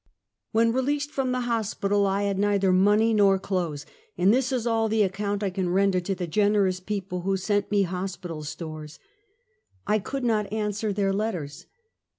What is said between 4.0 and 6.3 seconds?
and this is all the account I can ren der to the